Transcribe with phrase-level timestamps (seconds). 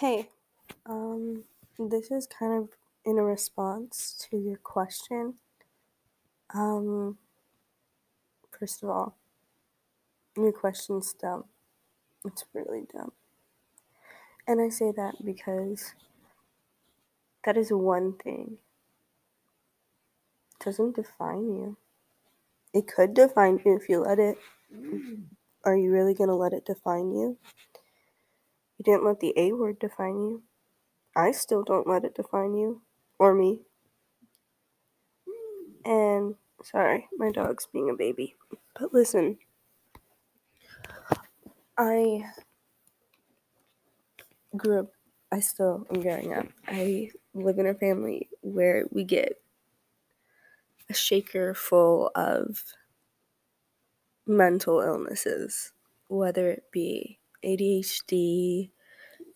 [0.00, 0.30] Hey,
[0.86, 1.44] um,
[1.78, 2.70] this is kind of
[3.04, 5.34] in a response to your question.
[6.54, 7.18] Um,
[8.58, 9.18] first of all,
[10.38, 11.44] your question's dumb.
[12.24, 13.12] It's really dumb.
[14.48, 15.92] And I say that because
[17.44, 18.56] that is one thing.
[20.58, 21.76] It doesn't define you.
[22.72, 24.38] It could define you if you let it.
[25.66, 27.36] Are you really going to let it define you?
[28.80, 30.44] You didn't let the A word define you.
[31.16, 32.82] I still don't let it define you
[33.18, 33.60] or me.
[35.84, 38.36] And sorry, my dog's being a baby.
[38.78, 39.38] But listen,
[41.78, 42.24] I
[44.56, 44.92] grew up,
[45.32, 46.46] I still am growing up.
[46.68, 49.42] I live in a family where we get
[50.90, 52.64] a shaker full of
[54.26, 55.72] mental illnesses,
[56.08, 58.72] whether it be ADHD,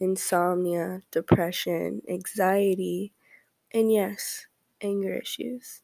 [0.01, 3.13] insomnia, depression, anxiety,
[3.73, 4.47] and yes,
[4.81, 5.83] anger issues.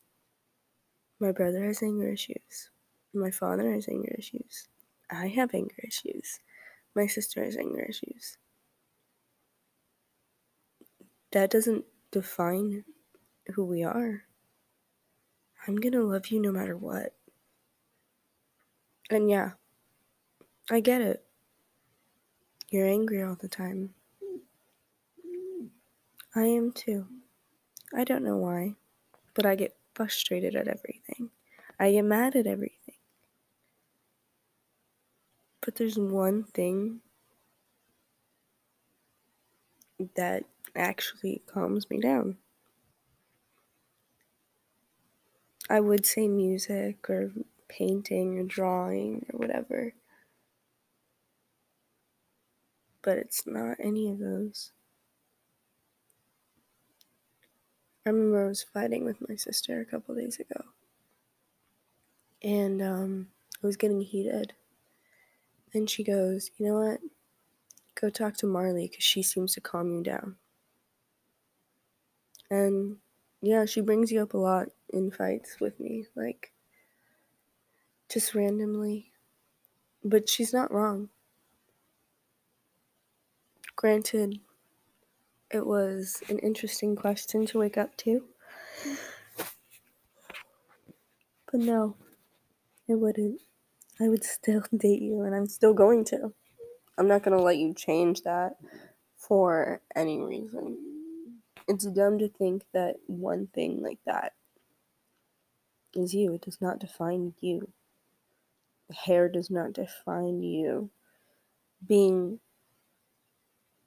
[1.20, 2.70] My brother has anger issues.
[3.12, 4.68] My father has anger issues.
[5.08, 6.40] I have anger issues.
[6.94, 8.38] My sister has anger issues.
[11.32, 12.84] That doesn't define
[13.54, 14.24] who we are.
[15.66, 17.14] I'm gonna love you no matter what.
[19.10, 19.52] And yeah,
[20.70, 21.29] I get it.
[22.70, 23.94] You're angry all the time.
[26.36, 27.06] I am too.
[27.92, 28.76] I don't know why,
[29.34, 31.30] but I get frustrated at everything.
[31.80, 32.94] I get mad at everything.
[35.60, 37.00] But there's one thing
[40.14, 40.44] that
[40.76, 42.36] actually calms me down.
[45.68, 47.32] I would say music or
[47.68, 49.92] painting or drawing or whatever.
[53.02, 54.72] But it's not any of those.
[58.04, 60.64] I remember I was fighting with my sister a couple days ago.
[62.42, 63.28] And um,
[63.62, 64.54] I was getting heated.
[65.72, 67.00] And she goes, You know what?
[67.94, 70.36] Go talk to Marley because she seems to calm you down.
[72.50, 72.98] And
[73.42, 76.52] yeah, she brings you up a lot in fights with me, like
[78.08, 79.12] just randomly.
[80.02, 81.10] But she's not wrong.
[83.80, 84.40] Granted,
[85.50, 88.26] it was an interesting question to wake up to.
[91.50, 91.96] But no,
[92.86, 93.40] it wouldn't.
[93.98, 96.34] I would still date you, and I'm still going to.
[96.98, 98.56] I'm not going to let you change that
[99.16, 100.76] for any reason.
[101.66, 104.34] It's dumb to think that one thing like that
[105.94, 106.34] is you.
[106.34, 107.72] It does not define you.
[109.06, 110.90] Hair does not define you.
[111.88, 112.40] Being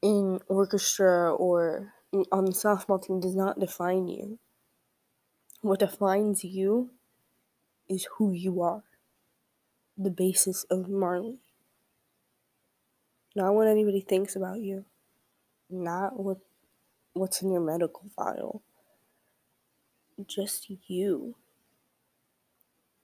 [0.03, 1.93] in orchestra or
[2.31, 4.37] on the softball team does not define you.
[5.61, 6.91] What defines you
[7.89, 8.83] is who you are.
[9.97, 11.39] The basis of Marley.
[13.33, 14.83] Not what anybody thinks about you.
[15.69, 16.39] Not what
[17.13, 18.61] what's in your medical file.
[20.27, 21.35] Just you.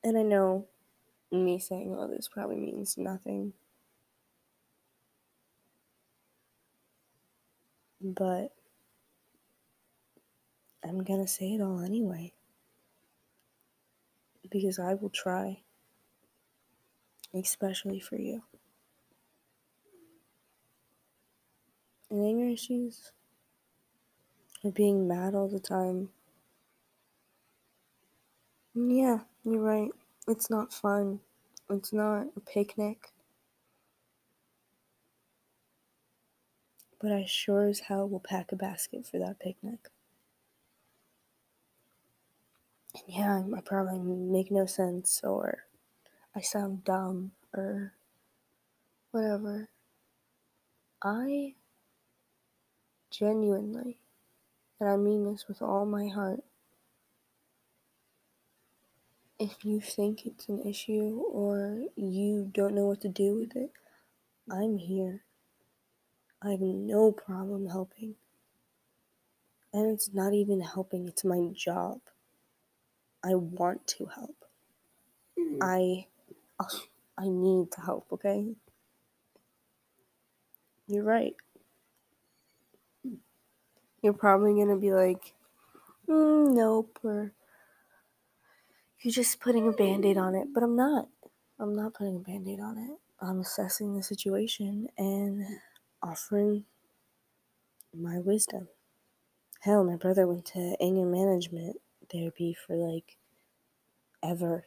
[0.03, 0.67] And I know
[1.31, 3.53] me saying all this probably means nothing.
[8.01, 8.53] But
[10.83, 12.33] I'm gonna say it all anyway.
[14.49, 15.61] Because I will try.
[17.33, 18.43] Especially for you.
[22.09, 23.11] And anger issues
[24.63, 26.09] of being mad all the time.
[28.73, 29.91] Yeah, you're right.
[30.27, 31.19] It's not fun.
[31.69, 33.11] It's not a picnic.
[36.99, 39.87] But I sure as hell will pack a basket for that picnic.
[42.93, 45.63] And yeah, I probably make no sense or
[46.35, 47.93] I sound dumb or
[49.11, 49.69] whatever.
[51.01, 51.55] I
[53.09, 53.99] genuinely,
[54.79, 56.43] and I mean this with all my heart,
[59.39, 63.71] if you think it's an issue or you don't know what to do with it,
[64.51, 65.23] I'm here.
[66.43, 68.15] I have no problem helping.
[69.73, 72.01] And it's not even helping, it's my job.
[73.23, 74.45] I want to help.
[75.61, 76.07] I
[77.17, 78.55] I need to help, okay?
[80.87, 81.35] You're right.
[84.03, 85.33] You're probably going to be like,
[86.09, 87.33] mm, nope, or
[89.01, 90.49] you're just putting a band aid on it.
[90.53, 91.09] But I'm not.
[91.59, 92.99] I'm not putting a band aid on it.
[93.21, 95.45] I'm assessing the situation and
[96.01, 96.65] offering
[97.93, 98.67] my wisdom.
[99.61, 101.77] Hell, my brother went to anger management
[102.11, 103.17] therapy for like
[104.23, 104.65] ever.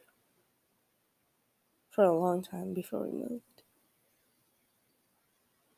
[1.90, 3.62] For a long time before we moved.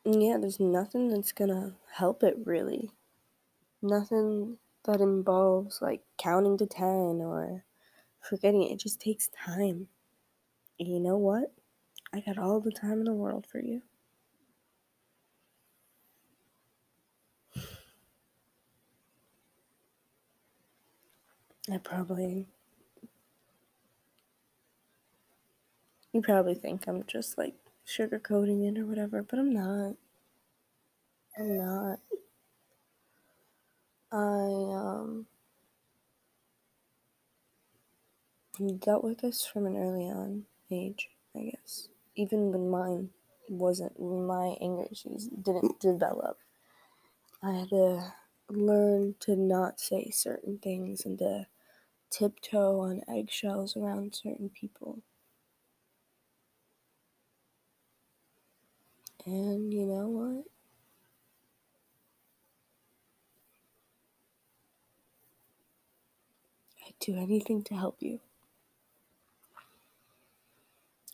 [0.05, 2.91] And yeah, there's nothing that's gonna help it really.
[3.81, 7.65] Nothing that involves like counting to 10 or
[8.21, 8.73] forgetting it.
[8.73, 9.87] It just takes time.
[10.79, 11.53] And you know what?
[12.13, 13.81] I got all the time in the world for you.
[21.71, 22.47] I probably.
[26.13, 27.55] You probably think I'm just like
[27.87, 29.95] sugarcoating it or whatever, but I'm not.
[31.37, 31.99] I'm not.
[34.11, 34.17] I,
[34.77, 35.25] um.
[38.79, 41.89] dealt with this from an early on age, I guess.
[42.15, 43.09] Even when mine
[43.49, 46.39] wasn't, when my anger issues didn't develop,
[47.43, 48.13] I had to
[48.49, 51.47] learn to not say certain things and to
[52.17, 54.99] tiptoe on eggshells around certain people.
[59.25, 60.45] And you know what?
[66.87, 68.21] I'd do anything to help you.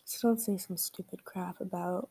[0.06, 2.10] So don't say some stupid crap about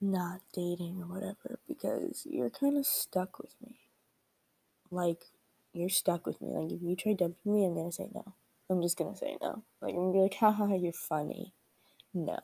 [0.00, 3.76] not dating or whatever because you're kind of stuck with me.
[4.92, 5.24] Like,
[5.76, 6.50] you're stuck with me.
[6.54, 8.34] Like, if you try dumping me, I'm gonna say no.
[8.70, 9.62] I'm just gonna say no.
[9.80, 11.52] Like, I'm gonna be like, haha, you're funny.
[12.14, 12.38] No.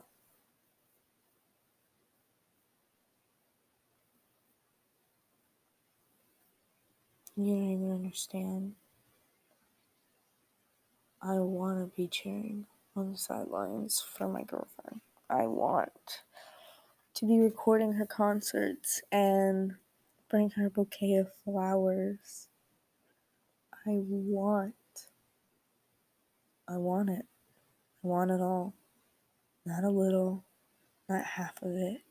[7.37, 8.75] You don't even understand.
[11.23, 15.01] I want to be cheering on the sidelines for my girlfriend.
[15.31, 16.23] I want
[17.15, 19.75] to be recording her concerts and
[20.29, 22.49] bring her a bouquet of flowers.
[23.87, 24.75] I want.
[26.69, 27.27] I want it.
[28.05, 28.75] I want it all.
[29.67, 30.45] Not a little,
[31.09, 32.03] not half of it,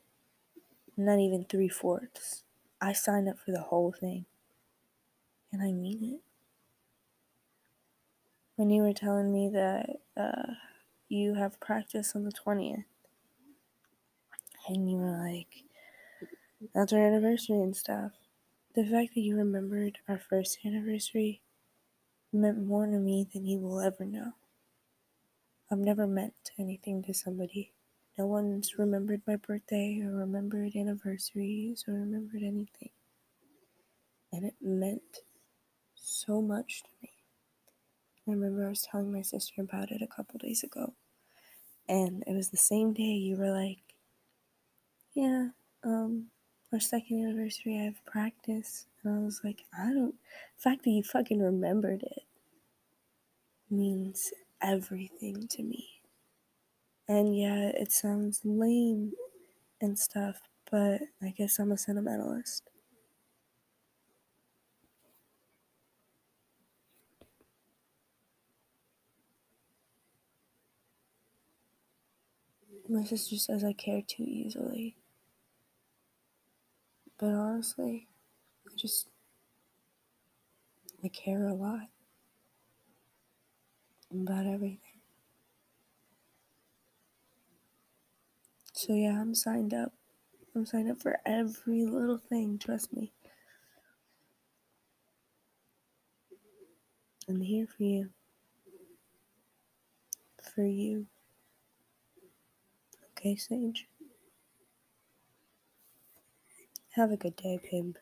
[0.97, 2.43] not even three fourths.
[2.81, 4.25] I signed up for the whole thing.
[5.51, 6.21] And I mean it.
[8.55, 10.53] When you were telling me that uh,
[11.09, 12.85] you have practice on the 20th,
[14.67, 15.63] and you were like,
[16.73, 18.11] that's our anniversary and stuff.
[18.75, 21.41] The fact that you remembered our first anniversary
[22.33, 24.33] meant more to me than you will ever know.
[25.71, 27.73] I've never meant anything to somebody.
[28.15, 32.91] No one's remembered my birthday or remembered anniversaries or remembered anything.
[34.31, 35.19] And it meant
[35.95, 37.13] so much to me.
[38.27, 40.95] I remember I was telling my sister about it a couple days ago.
[41.89, 43.95] And it was the same day you were like,
[45.13, 45.49] Yeah,
[45.83, 46.31] um,
[46.73, 48.87] our second anniversary, I have practice.
[49.03, 50.15] And I was like, I don't,
[50.57, 52.23] the fact that you fucking remembered it
[53.71, 54.31] means
[54.61, 55.87] everything to me.
[57.07, 59.13] And yeah, it sounds lame
[59.81, 60.41] and stuff,
[60.71, 62.61] but I guess I'm a sentimentalist.
[72.87, 74.95] My sister says I care too easily.
[77.21, 78.07] But honestly,
[78.67, 79.09] I just,
[81.03, 81.87] I care a lot
[84.11, 84.79] about everything.
[88.73, 89.93] So yeah, I'm signed up.
[90.55, 93.13] I'm signed up for every little thing, trust me.
[97.29, 98.09] I'm here for you.
[100.55, 101.05] For you.
[103.11, 103.87] Okay, Sage?
[106.95, 107.95] Have a good day, babe.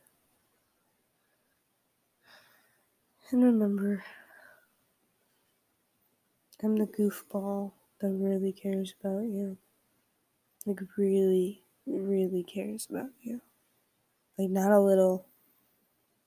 [3.30, 4.04] And remember,
[6.64, 9.58] I'm the goofball that really cares about you.
[10.66, 13.42] Like, really, really cares about you.
[14.40, 15.28] Like, not a little,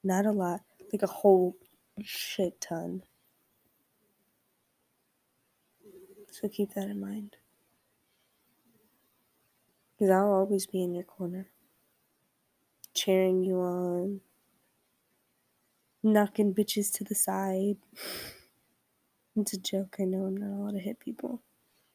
[0.05, 0.61] not a lot,
[0.93, 1.57] like a whole
[2.01, 3.03] shit ton.
[6.31, 7.37] So keep that in mind.
[9.99, 11.49] Because I'll always be in your corner,
[12.95, 14.21] cheering you on,
[16.03, 17.77] knocking bitches to the side.
[19.35, 19.97] It's a joke.
[19.99, 21.41] I know I'm not allowed to hit people,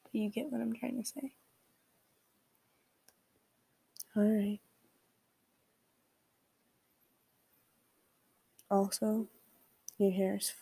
[0.04, 1.34] but you get what I'm trying to say.
[4.18, 4.60] Alright.
[8.72, 9.27] Also,
[10.00, 10.54] your hair is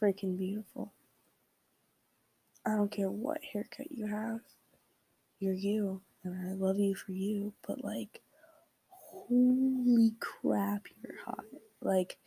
[0.00, 0.92] freaking beautiful.
[2.66, 4.40] I don't care what haircut you have.
[5.38, 8.20] You're you, and I love you for you, but like,
[9.30, 11.44] holy crap, you're hot.
[11.80, 12.18] Like,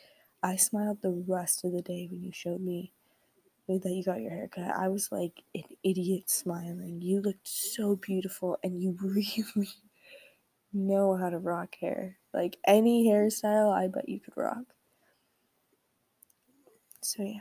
[0.41, 2.93] I smiled the rest of the day when you showed me
[3.67, 4.75] that you got your haircut.
[4.75, 7.01] I was like an idiot smiling.
[7.01, 9.69] You looked so beautiful and you really
[10.73, 12.17] know how to rock hair.
[12.33, 14.65] Like any hairstyle, I bet you could rock.
[17.01, 17.39] So, yeah.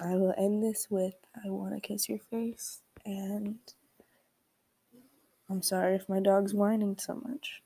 [0.00, 2.80] I will end this with I want to kiss your face.
[3.04, 3.58] And
[5.48, 7.62] I'm sorry if my dog's whining so much.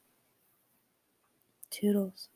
[1.70, 2.28] Toodles.